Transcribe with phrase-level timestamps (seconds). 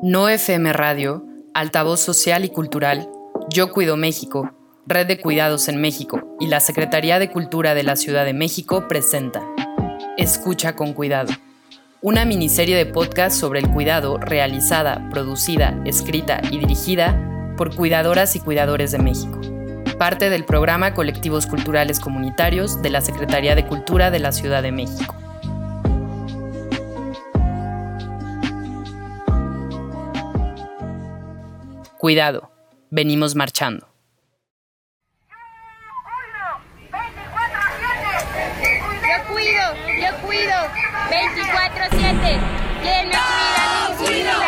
[0.00, 3.08] No FM Radio, Altavoz Social y Cultural,
[3.50, 4.52] Yo Cuido México,
[4.86, 8.86] Red de Cuidados en México y la Secretaría de Cultura de la Ciudad de México
[8.86, 9.42] presenta
[10.16, 11.32] Escucha con Cuidado,
[12.00, 18.38] una miniserie de podcast sobre el cuidado realizada, producida, escrita y dirigida por cuidadoras y
[18.38, 19.40] cuidadores de México,
[19.98, 24.70] parte del programa Colectivos Culturales Comunitarios de la Secretaría de Cultura de la Ciudad de
[24.70, 25.17] México.
[32.08, 32.50] Cuidado,
[32.88, 33.86] venimos marchando.
[39.02, 40.56] Yo cuido, yo cuido,
[41.10, 42.40] 24-7.
[42.80, 44.47] ¿Quién me cuida?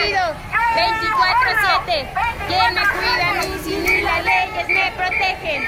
[0.00, 0.20] Yo cuido,
[1.86, 2.08] 24-7.
[2.48, 3.26] ¿Quién me cuida?
[3.34, 5.64] Mi sí, las leyes me protegen.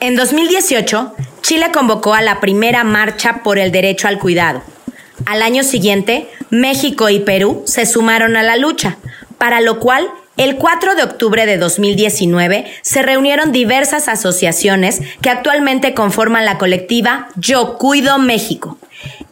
[0.00, 4.62] En 2018, Chile convocó a la primera marcha por el derecho al cuidado.
[5.26, 8.98] Al año siguiente, México y Perú se sumaron a la lucha,
[9.38, 15.94] para lo cual el 4 de octubre de 2019 se reunieron diversas asociaciones que actualmente
[15.94, 18.76] conforman la colectiva Yo Cuido México.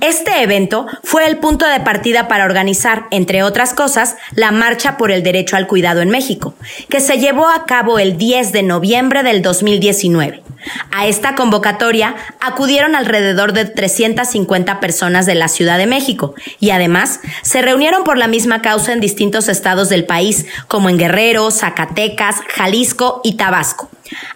[0.00, 5.12] Este evento fue el punto de partida para organizar, entre otras cosas, la Marcha por
[5.12, 6.54] el Derecho al Cuidado en México,
[6.88, 10.42] que se llevó a cabo el 10 de noviembre del 2019.
[10.90, 17.20] A esta convocatoria acudieron alrededor de 350 personas de la Ciudad de México y además
[17.42, 22.36] se reunieron por la misma causa en distintos estados del país, como en Guerrero, Zacatecas,
[22.48, 23.88] Jalisco y Tabasco.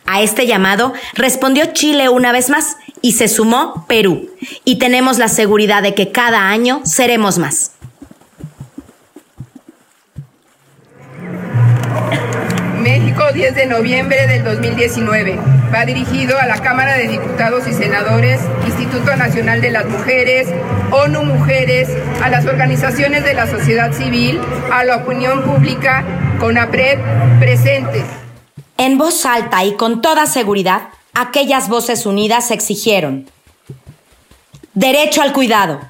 [0.06, 4.30] A este llamado respondió Chile una vez más y se sumó Perú.
[4.64, 7.72] Y tenemos la seguridad de que cada año seremos más.
[12.80, 15.38] México, 10 de noviembre del 2019.
[15.74, 20.48] Va dirigido a la Cámara de Diputados y Senadores, Instituto Nacional de las Mujeres,
[20.92, 21.88] ONU Mujeres,
[22.22, 24.40] a las organizaciones de la sociedad civil,
[24.72, 26.04] a la opinión pública,
[26.38, 27.00] con APRED
[27.40, 28.04] presentes.
[28.78, 33.28] En voz alta y con toda seguridad, aquellas voces unidas exigieron
[34.74, 35.80] derecho al cuidado.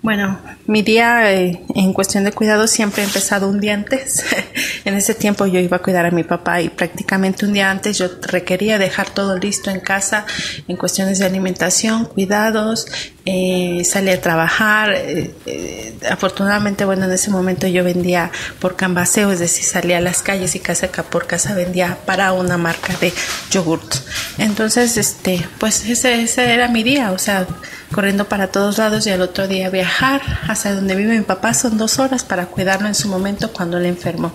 [0.00, 4.24] Bueno, mi día eh, en cuestión de cuidado siempre ha empezado un día antes.
[4.84, 7.98] en ese tiempo yo iba a cuidar a mi papá y prácticamente un día antes
[7.98, 10.26] yo requería dejar todo listo en casa
[10.68, 12.86] en cuestiones de alimentación, cuidados,
[13.24, 14.92] eh, salí a trabajar.
[14.94, 18.30] Eh, eh, afortunadamente, bueno, en ese momento yo vendía
[18.60, 22.56] por cambaseo, es decir, salía a las calles y casa por casa vendía para una
[22.56, 23.12] marca de
[23.50, 23.94] yogurt.
[24.38, 27.46] Entonces, este, pues ese, ese era mi día, o sea,
[27.92, 30.22] corriendo para todos lados y al otro día viajar
[30.54, 34.32] donde vive mi papá son dos horas para cuidarlo en su momento cuando le enfermó.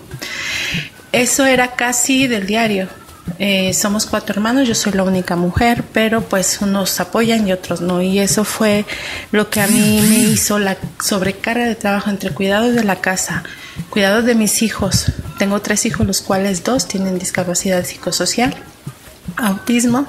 [1.12, 2.88] Eso era casi del diario.
[3.38, 7.80] Eh, somos cuatro hermanos, yo soy la única mujer, pero pues unos apoyan y otros
[7.80, 8.02] no.
[8.02, 8.84] Y eso fue
[9.30, 13.44] lo que a mí me hizo la sobrecarga de trabajo entre cuidados de la casa,
[13.90, 15.12] cuidados de mis hijos.
[15.38, 18.54] Tengo tres hijos, los cuales dos tienen discapacidad psicosocial,
[19.38, 20.06] autismo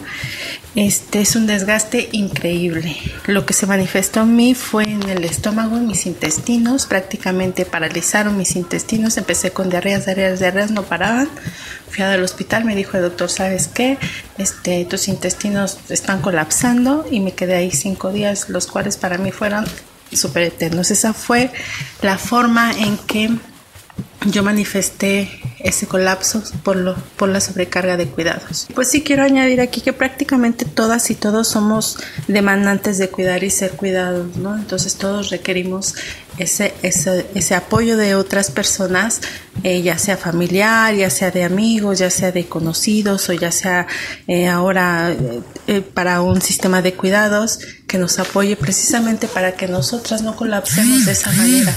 [0.75, 2.95] este es un desgaste increíble.
[3.25, 8.38] Lo que se manifestó en mí fue en el estómago, en mis intestinos, prácticamente paralizaron
[8.38, 9.18] mis intestinos.
[9.18, 11.28] Empecé con diarreas, diarreas, diarreas, no paraban.
[11.89, 13.97] Fui al hospital, me dijo el doctor, ¿sabes qué?
[14.38, 19.31] Este, tus intestinos están colapsando y me quedé ahí cinco días, los cuales para mí
[19.31, 19.66] fueron
[20.13, 20.91] súper eternos.
[20.91, 21.51] Esa fue
[22.03, 23.31] la forma en que
[24.25, 28.68] yo manifesté ese colapso por, lo, por la sobrecarga de cuidados.
[28.74, 31.97] Pues sí quiero añadir aquí que prácticamente todas y todos somos
[32.28, 34.56] demandantes de cuidar y ser cuidados, ¿no?
[34.56, 35.96] Entonces todos requerimos
[36.38, 39.22] ese, ese, ese apoyo de otras personas,
[39.63, 43.88] eh, ya sea familiar, ya sea de amigos, ya sea de conocidos o ya sea
[44.28, 45.13] eh, ahora
[45.68, 51.06] eh, para un sistema de cuidados que nos apoye precisamente para que nosotras no colapsemos
[51.06, 51.75] de esa manera.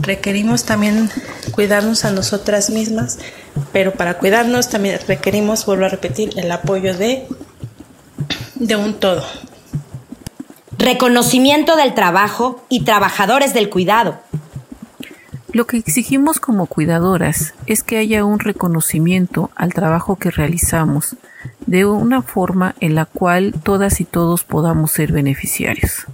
[0.00, 1.10] Requerimos también
[1.50, 3.18] cuidarnos a nosotras mismas,
[3.72, 7.26] pero para cuidarnos también requerimos, vuelvo a repetir, el apoyo de,
[8.54, 9.24] de un todo.
[10.78, 14.20] Reconocimiento del trabajo y trabajadores del cuidado.
[15.52, 21.16] Lo que exigimos como cuidadoras es que haya un reconocimiento al trabajo que realizamos
[21.66, 26.06] de una forma en la cual todas y todos podamos ser beneficiarios.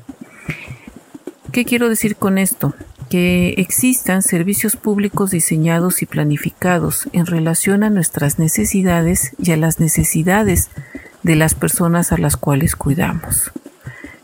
[1.50, 2.72] ¿Qué quiero decir con esto?
[3.12, 9.80] Que existan servicios públicos diseñados y planificados en relación a nuestras necesidades y a las
[9.80, 10.70] necesidades
[11.22, 13.52] de las personas a las cuales cuidamos.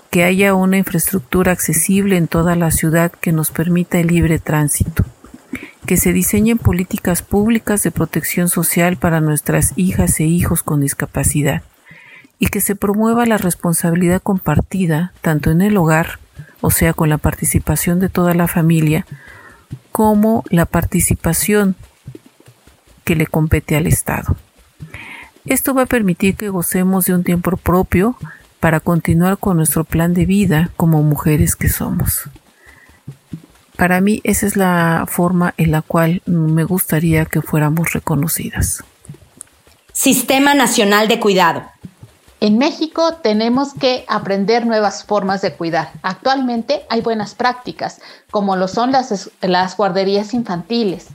[0.09, 5.05] Que haya una infraestructura accesible en toda la ciudad que nos permita el libre tránsito,
[5.85, 11.61] que se diseñen políticas públicas de protección social para nuestras hijas e hijos con discapacidad.
[12.39, 16.21] Y que se promueva la responsabilidad compartida tanto en el hogar,
[16.61, 19.07] o sea, con la participación de toda la familia,
[19.93, 21.77] como la participación
[23.05, 24.37] que le compete al Estado.
[25.47, 28.17] Esto va a permitir que gocemos de un tiempo propio
[28.61, 32.29] para continuar con nuestro plan de vida como mujeres que somos.
[33.77, 38.83] Para mí esa es la forma en la cual me gustaría que fuéramos reconocidas.
[39.93, 41.63] Sistema Nacional de Cuidado.
[42.41, 45.91] En México tenemos que aprender nuevas formas de cuidar.
[46.03, 48.01] Actualmente hay buenas prácticas,
[48.31, 51.09] como lo son las, guarderías infantiles,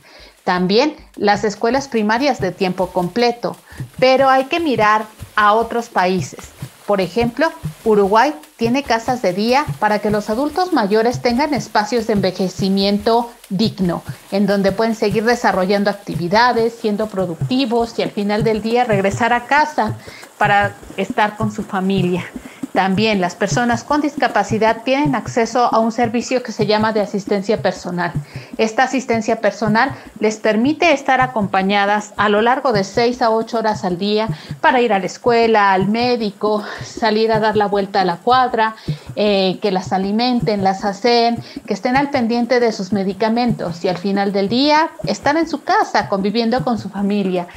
[0.43, 3.55] también las escuelas primarias de tiempo completo,
[3.99, 5.05] pero hay que mirar
[5.37, 6.51] a otros países.
[6.85, 7.49] Por ejemplo,
[7.85, 14.03] Uruguay tiene casas de día para que los adultos mayores tengan espacios de envejecimiento digno,
[14.31, 19.45] en donde pueden seguir desarrollando actividades, siendo productivos y al final del día regresar a
[19.45, 19.97] casa
[20.43, 22.25] para estar con su familia.
[22.73, 27.61] También las personas con discapacidad tienen acceso a un servicio que se llama de asistencia
[27.61, 28.11] personal.
[28.57, 33.85] Esta asistencia personal les permite estar acompañadas a lo largo de seis a ocho horas
[33.85, 34.27] al día
[34.59, 38.75] para ir a la escuela, al médico, salir a dar la vuelta a la cuadra,
[39.15, 43.97] eh, que las alimenten, las hacen, que estén al pendiente de sus medicamentos y al
[43.97, 47.47] final del día estar en su casa conviviendo con su familia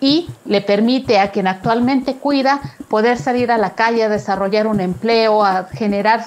[0.00, 4.80] y le permite a quien actualmente cuida poder salir a la calle a desarrollar un
[4.80, 6.24] empleo, a generar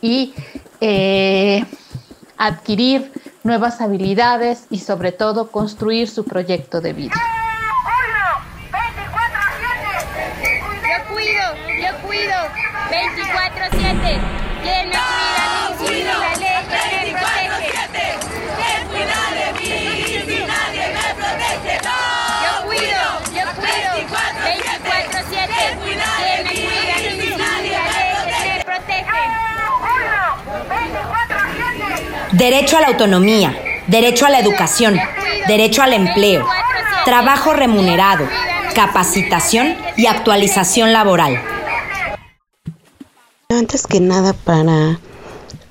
[0.00, 0.34] y
[0.80, 1.64] eh,
[2.36, 3.12] adquirir
[3.44, 7.14] nuevas habilidades y sobre todo construir su proyecto de vida.
[10.42, 11.42] Yo cuido,
[11.80, 12.36] yo cuido,
[12.90, 15.07] 24-7.
[32.32, 34.98] Derecho a la autonomía, derecho a la educación,
[35.46, 36.46] derecho al empleo,
[37.06, 38.26] trabajo remunerado,
[38.74, 41.40] capacitación y actualización laboral.
[43.48, 45.00] Antes que nada, para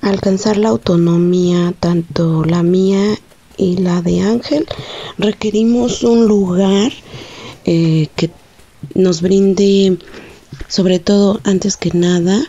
[0.02, 3.14] alcanzar la autonomía, tanto la mía
[3.56, 4.66] y la de Ángel,
[5.16, 6.90] requerimos un lugar
[7.66, 8.30] eh, que
[8.94, 9.96] nos brinde,
[10.66, 12.40] sobre todo, antes que nada,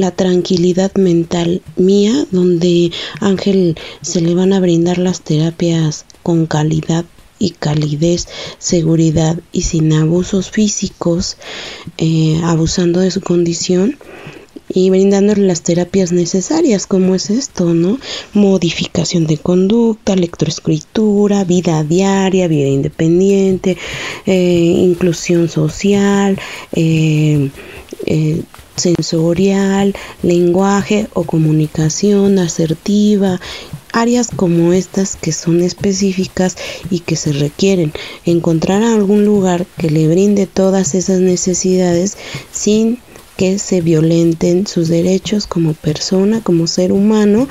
[0.00, 2.90] la tranquilidad mental mía, donde
[3.20, 7.04] Ángel se le van a brindar las terapias con calidad
[7.38, 8.26] y calidez,
[8.58, 11.36] seguridad y sin abusos físicos,
[11.98, 13.96] eh, abusando de su condición
[14.68, 17.98] y brindándole las terapias necesarias, como es esto, ¿no?
[18.34, 23.76] Modificación de conducta, lectoescritura, vida diaria, vida independiente,
[24.26, 26.38] eh, inclusión social,
[26.72, 27.50] eh,
[28.06, 28.42] eh,
[28.78, 33.40] sensorial, lenguaje o comunicación asertiva,
[33.92, 36.56] áreas como estas que son específicas
[36.90, 37.92] y que se requieren.
[38.24, 42.16] Encontrar algún lugar que le brinde todas esas necesidades
[42.52, 42.98] sin
[43.36, 47.48] que se violenten sus derechos como persona, como ser humano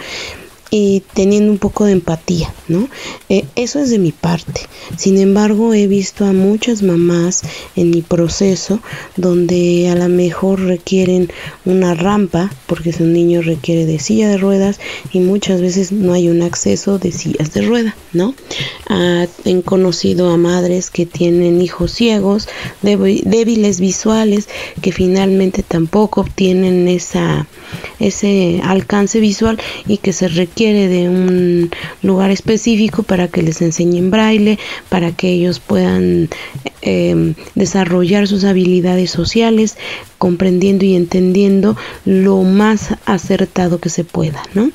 [0.70, 2.90] y teniendo un poco de empatía, ¿no?
[3.30, 4.62] Eh, eso es de mi parte.
[4.98, 7.44] Sin embargo, he visto a muchas mamás
[7.76, 8.80] en mi proceso
[9.16, 11.30] donde a lo mejor requieren
[11.66, 14.80] una rampa porque su niño requiere de silla de ruedas
[15.14, 18.34] y muchas veces no hay un acceso de sillas de rueda, ¿no?
[18.90, 22.48] Ah, he conocido a madres que tienen hijos ciegos,
[22.82, 24.48] débiles visuales,
[24.82, 27.48] que finalmente tampoco obtienen esa,
[28.00, 31.70] ese alcance visual y que se requiere quiere de un
[32.02, 34.58] lugar específico para que les enseñen braille,
[34.90, 36.30] para que ellos puedan
[36.82, 39.78] em, desarrollar sus habilidades sociales,
[40.18, 44.72] comprendiendo y entendiendo lo más acertado que se pueda, ¿no?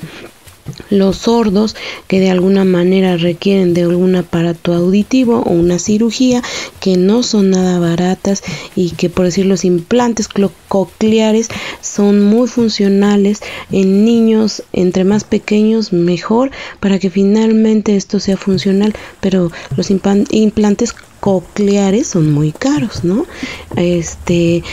[0.91, 1.75] Los sordos
[2.07, 6.43] que de alguna manera requieren de algún aparato auditivo o una cirugía
[6.81, 8.43] que no son nada baratas
[8.77, 10.29] y que por decir los implantes
[10.69, 11.49] cocleares
[11.81, 13.41] son muy funcionales
[13.71, 16.51] en niños entre más pequeños mejor
[16.81, 18.95] para que finalmente esto sea funcional.
[19.21, 23.27] Pero los implantes cocleares son muy caros, ¿no?
[23.77, 24.65] Este,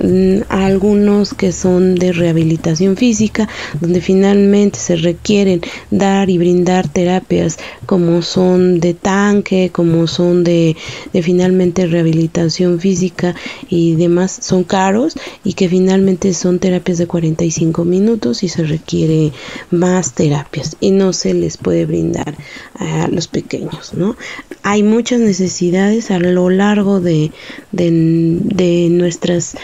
[0.00, 3.48] mm, algunos que son de rehabilitación física,
[3.80, 10.76] donde finalmente se requieren dar y brindar terapias como son de tanque, como son de,
[11.12, 13.34] de finalmente rehabilitación física
[13.68, 19.30] y demás, son caros y que finalmente son terapias de 45 minutos y se requiere
[19.70, 22.34] más terapias y no se les puede brindar
[22.74, 24.16] a los pequeños, ¿no?
[24.64, 27.30] Hay muchas necesidades a lo largo de,
[27.70, 29.56] de, nuestras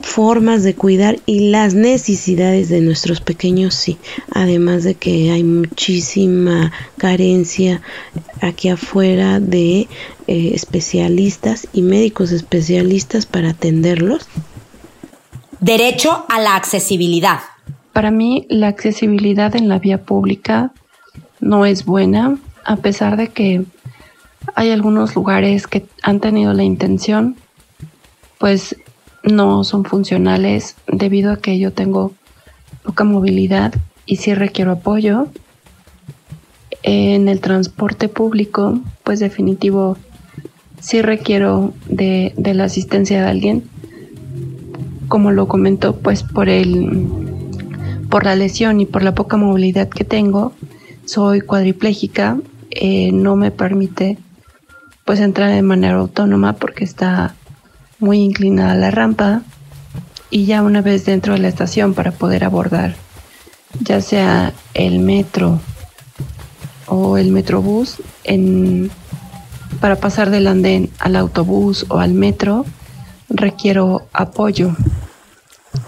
[0.00, 3.98] formas de cuidar y las necesidades de nuestros pequeños sí,
[4.32, 7.82] además de que hay muchísima carencia
[8.40, 9.88] aquí afuera de
[10.26, 14.28] eh, especialistas y médicos especialistas para atenderlos.
[15.60, 17.40] Derecho a la accesibilidad.
[17.92, 20.72] Para mí la accesibilidad en la vía pública
[21.40, 23.64] no es buena, a pesar de que
[24.54, 27.36] hay algunos lugares que han tenido la intención,
[28.38, 28.76] pues
[29.28, 32.12] no son funcionales debido a que yo tengo
[32.82, 33.74] poca movilidad
[34.06, 35.28] y sí requiero apoyo.
[36.82, 39.96] En el transporte público, pues definitivo,
[40.80, 43.64] sí requiero de, la asistencia de alguien.
[45.08, 47.06] Como lo comentó, pues por el
[48.10, 50.54] por la lesión y por la poca movilidad que tengo,
[51.04, 52.38] soy cuadriplégica,
[52.70, 54.16] eh, no me permite
[55.04, 57.34] pues entrar de manera autónoma porque está
[57.98, 59.42] muy inclinada la rampa
[60.30, 62.94] y ya una vez dentro de la estación para poder abordar
[63.80, 65.60] ya sea el metro
[66.86, 68.90] o el metrobús en,
[69.80, 72.64] para pasar del andén al autobús o al metro
[73.28, 74.74] requiero apoyo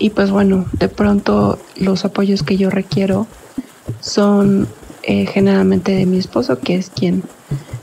[0.01, 3.27] y pues bueno, de pronto los apoyos que yo requiero
[4.01, 4.67] son
[5.03, 7.23] eh, generalmente de mi esposo, que es quien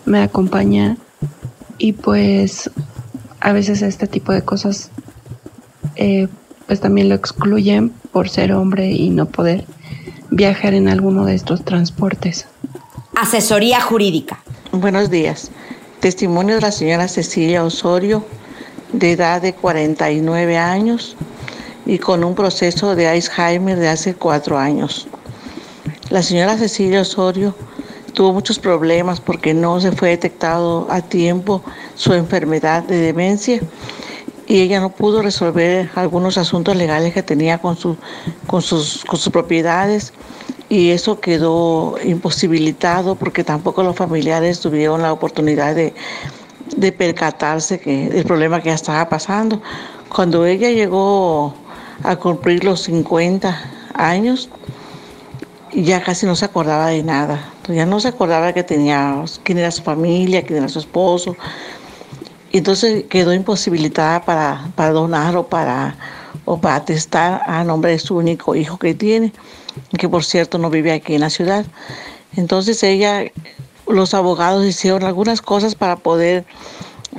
[0.05, 0.98] me acompaña.
[1.77, 2.72] Y pues
[3.39, 4.89] a veces este tipo de cosas
[5.96, 6.27] eh,
[6.67, 9.65] pues también lo excluyen por ser hombre y no poder
[10.29, 12.48] viajar en alguno de estos transportes.
[13.15, 14.44] Asesoría jurídica.
[14.72, 15.50] Buenos días.
[16.01, 18.25] Testimonio de la señora Cecilia Osorio,
[18.91, 21.15] de edad de 49 años
[21.86, 25.08] y con un proceso de Alzheimer de hace cuatro años.
[26.10, 27.56] La señora Cecilia Osorio
[28.17, 31.62] tuvo muchos problemas porque no se fue detectado a tiempo
[31.93, 33.62] su enfermedad de demencia
[34.47, 37.77] y ella no pudo resolver algunos asuntos legales que tenía con,
[38.47, 40.13] con, sus, con sus propiedades
[40.67, 45.93] y eso quedó imposibilitado porque tampoco los familiares tuvieron la oportunidad de,
[46.75, 49.62] de percatarse que, del problema que ya estaba pasando.
[50.09, 51.53] Cuando ella llegó
[52.01, 53.55] a cumplir los 50
[53.93, 54.50] años,
[55.74, 57.53] ya casi no se acordaba de nada.
[57.67, 61.36] Ya no se acordaba que tenía, quién era su familia, quién era su esposo.
[62.51, 65.95] Entonces quedó imposibilitada para, para donar o para,
[66.45, 69.33] o para atestar a nombre de su único hijo que tiene,
[69.97, 71.65] que por cierto no vive aquí en la ciudad.
[72.36, 73.24] Entonces ella,
[73.88, 76.45] los abogados hicieron algunas cosas para poder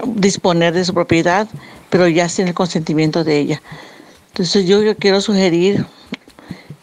[0.07, 1.49] disponer de su propiedad,
[1.91, 3.63] pero ya sin el consentimiento de ella.
[4.29, 5.85] Entonces yo, quiero sugerir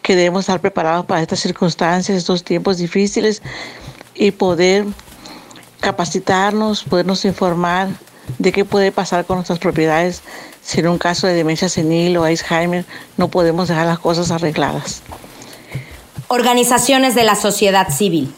[0.05, 3.41] que debemos estar preparados para estas circunstancias, estos tiempos difíciles
[4.13, 4.85] y poder
[5.79, 7.87] capacitarnos, podernos informar
[8.37, 10.21] de qué puede pasar con nuestras propiedades
[10.61, 12.85] si en un caso de demencia senil o Alzheimer
[13.17, 15.01] no podemos dejar las cosas arregladas.
[16.27, 18.31] Organizaciones de la sociedad civil.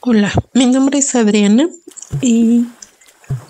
[0.00, 1.68] Hola, mi nombre es Adriana
[2.22, 2.64] y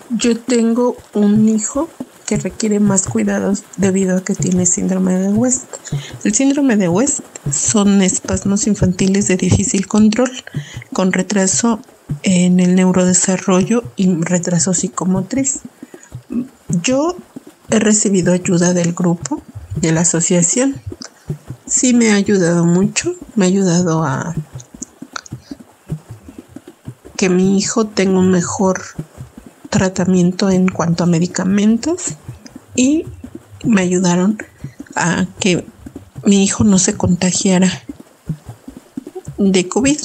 [0.09, 1.87] yo tengo un hijo
[2.29, 5.63] que requiere más cuidados debido a que tiene síndrome de West.
[6.23, 7.21] El síndrome de West
[7.51, 10.29] son espasmos infantiles de difícil control
[10.93, 11.79] con retraso
[12.21, 15.61] en el neurodesarrollo y retraso psicomotriz.
[16.83, 17.15] Yo
[17.71, 19.41] he recibido ayuda del grupo,
[19.77, 20.79] de la asociación.
[21.65, 24.35] Sí me ha ayudado mucho, me ha ayudado a
[27.17, 28.83] que mi hijo tenga un mejor
[29.79, 32.15] tratamiento en cuanto a medicamentos
[32.75, 33.05] y
[33.63, 34.37] me ayudaron
[34.95, 35.65] a que
[36.25, 37.71] mi hijo no se contagiara
[39.37, 39.97] de COVID,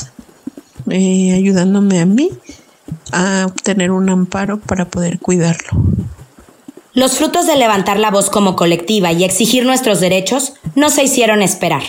[0.90, 2.30] eh, ayudándome a mí
[3.10, 5.70] a obtener un amparo para poder cuidarlo.
[6.92, 11.42] Los frutos de levantar la voz como colectiva y exigir nuestros derechos no se hicieron
[11.42, 11.82] esperar.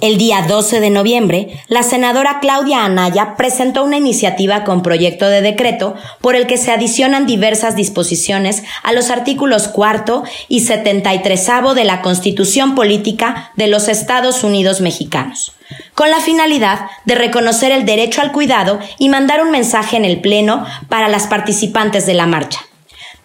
[0.00, 5.42] El día 12 de noviembre, la senadora Claudia Anaya presentó una iniciativa con proyecto de
[5.42, 11.84] decreto por el que se adicionan diversas disposiciones a los artículos cuarto y 73 de
[11.84, 15.52] la Constitución Política de los Estados Unidos Mexicanos,
[15.94, 20.22] con la finalidad de reconocer el derecho al cuidado y mandar un mensaje en el
[20.22, 22.69] Pleno para las participantes de la marcha.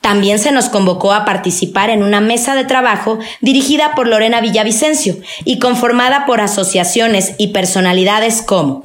[0.01, 5.17] También se nos convocó a participar en una mesa de trabajo dirigida por Lorena Villavicencio
[5.43, 8.83] y conformada por asociaciones y personalidades como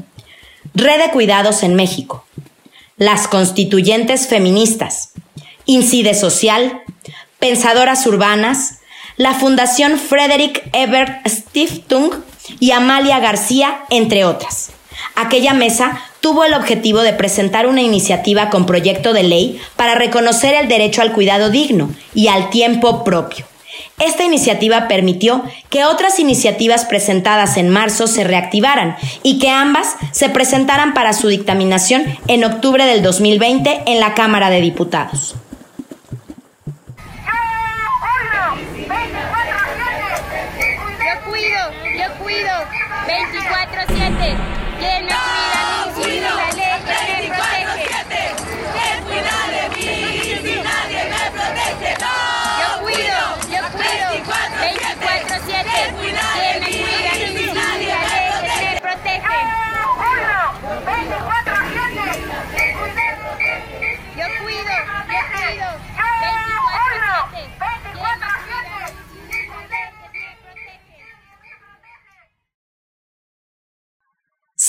[0.75, 2.25] Red de Cuidados en México,
[2.97, 5.13] las Constituyentes Feministas,
[5.67, 6.83] Incide Social,
[7.39, 8.81] Pensadoras Urbanas,
[9.17, 12.11] la Fundación Frederick Ebert Stiftung
[12.59, 14.71] y Amalia García, entre otras.
[15.15, 20.55] Aquella mesa tuvo el objetivo de presentar una iniciativa con proyecto de ley para reconocer
[20.55, 23.47] el derecho al cuidado digno y al tiempo propio.
[23.99, 30.29] Esta iniciativa permitió que otras iniciativas presentadas en marzo se reactivaran y que ambas se
[30.29, 35.37] presentaran para su dictaminación en octubre del 2020 en la Cámara de Diputados.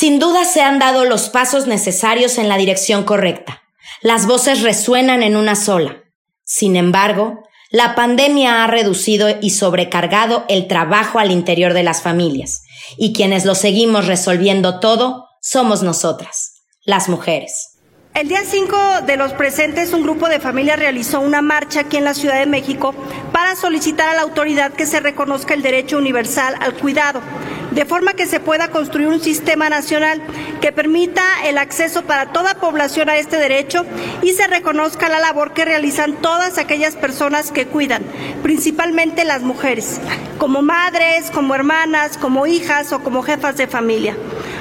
[0.01, 3.61] Sin duda se han dado los pasos necesarios en la dirección correcta.
[4.01, 6.01] Las voces resuenan en una sola.
[6.43, 12.63] Sin embargo, la pandemia ha reducido y sobrecargado el trabajo al interior de las familias,
[12.97, 17.77] y quienes lo seguimos resolviendo todo somos nosotras, las mujeres.
[18.15, 22.05] El día 5 de los presentes, un grupo de familias realizó una marcha aquí en
[22.05, 22.95] la Ciudad de México
[23.31, 27.21] para solicitar a la autoridad que se reconozca el derecho universal al cuidado,
[27.71, 30.21] de forma que se pueda construir un sistema nacional
[30.59, 33.85] que permita el acceso para toda población a este derecho
[34.21, 38.03] y se reconozca la labor que realizan todas aquellas personas que cuidan,
[38.43, 39.99] principalmente las mujeres,
[40.37, 44.15] como madres, como hermanas, como hijas o como jefas de familia.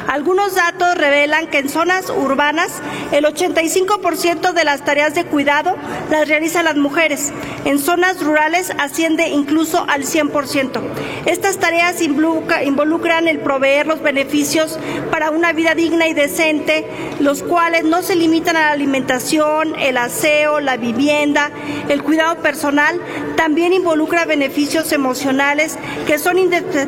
[0.09, 2.81] Algunos datos revelan que en zonas urbanas
[3.12, 5.76] el 85% de las tareas de cuidado
[6.11, 7.33] las realizan las mujeres.
[7.64, 10.81] En zonas rurales asciende incluso al 100%.
[11.26, 12.64] Estas tareas involucran
[13.11, 14.79] el proveer los beneficios
[15.11, 16.87] para una vida digna y decente,
[17.18, 21.51] los cuales no se limitan a la alimentación, el aseo, la vivienda,
[21.88, 23.01] el cuidado personal,
[23.37, 26.37] también involucra beneficios emocionales que son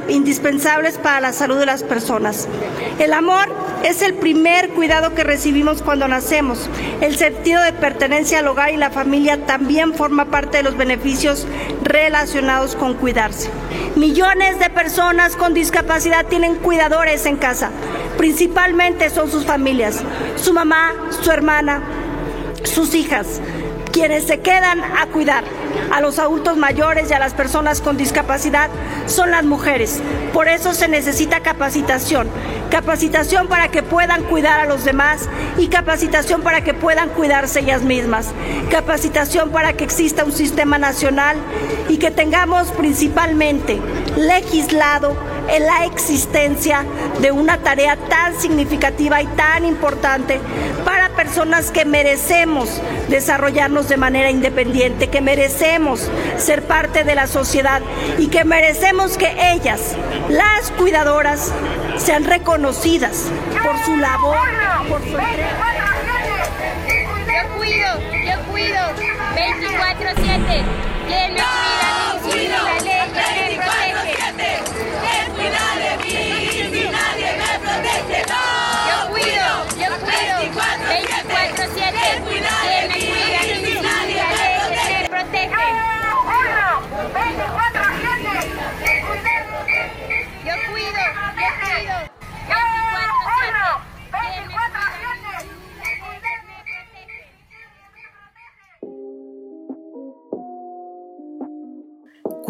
[0.09, 2.49] indispensables para la salud de las personas.
[2.99, 3.49] El amor
[3.83, 6.69] es el primer cuidado que recibimos cuando nacemos.
[7.01, 11.47] El sentido de pertenencia al hogar y la familia también forma parte de los beneficios
[11.83, 13.51] relacionados con cuidarse.
[13.97, 17.71] Millones de personas con discapacidad tienen cuidadores en casa.
[18.19, 20.03] Principalmente son sus familias,
[20.37, 21.83] su mamá, su hermana,
[22.65, 23.41] sus hijas
[23.93, 25.45] quienes se quedan a cuidar
[25.93, 28.71] a los adultos mayores y a las personas con discapacidad
[29.07, 30.01] son las mujeres.
[30.33, 32.29] Por eso se necesita capacitación.
[32.71, 37.83] Capacitación para que puedan cuidar a los demás y capacitación para que puedan cuidarse ellas
[37.83, 38.29] mismas.
[38.71, 41.37] Capacitación para que exista un sistema nacional
[41.89, 43.79] y que tengamos principalmente
[44.17, 45.15] legislado
[45.49, 46.85] en la existencia
[47.21, 50.41] de una tarea tan significativa y tan importante
[50.85, 57.83] para personas que merecemos desarrollarnos de manera independiente, que merecemos ser parte de la sociedad
[58.19, 59.97] y que merecemos que ellas,
[60.29, 61.53] las cuidadoras,
[61.97, 63.27] sean reconocidas
[63.63, 64.39] por su labor,
[64.89, 65.11] por su.
[65.11, 65.19] Yo
[67.57, 67.89] cuido,
[68.27, 68.81] yo cuido,
[69.37, 70.65] 24-7.
[71.07, 72.59] ¿Quién me cuida?
[72.79, 74.32] Que me protege.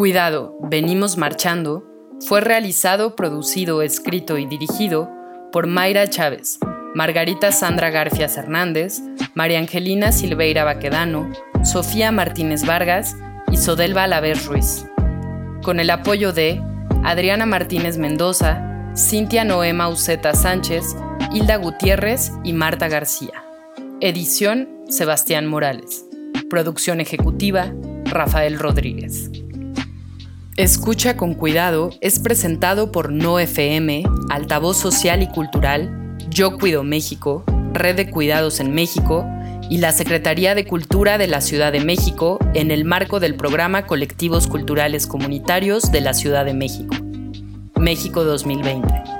[0.03, 1.85] Cuidado, venimos marchando
[2.19, 5.09] fue realizado, producido, escrito y dirigido
[5.53, 6.59] por Mayra Chávez,
[6.93, 8.99] Margarita Sandra Garfias Hernández,
[9.33, 11.31] María Angelina Silveira Baquedano,
[11.63, 13.15] Sofía Martínez Vargas
[13.49, 14.85] y Sodelva Alavés Ruiz.
[15.63, 16.61] Con el apoyo de
[17.05, 20.97] Adriana Martínez Mendoza, Cintia Noema Uceta Sánchez,
[21.31, 23.45] Hilda Gutiérrez y Marta García.
[24.01, 26.03] Edición Sebastián Morales.
[26.49, 27.71] Producción ejecutiva
[28.03, 29.42] Rafael Rodríguez.
[30.55, 37.43] Escucha con cuidado es presentado por No FM, Altavoz Social y Cultural, Yo Cuido México,
[37.73, 39.25] Red de Cuidados en México
[39.71, 43.87] y la Secretaría de Cultura de la Ciudad de México en el marco del programa
[43.87, 46.95] Colectivos Culturales Comunitarios de la Ciudad de México.
[47.75, 49.12] México 2020.